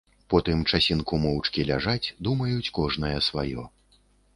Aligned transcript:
Потым 0.33 0.63
часінку 0.71 1.21
моўчкі 1.27 1.67
ляжаць, 1.69 2.13
думаюць 2.29 2.73
кожная 2.83 3.17
сваё. 3.29 3.73